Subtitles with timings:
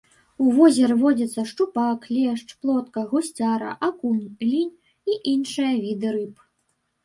[0.43, 4.75] У возеры водзяцца шчупак, лешч, плотка, гусцяра, акунь, лінь
[5.15, 6.35] і іншыя віды рыб.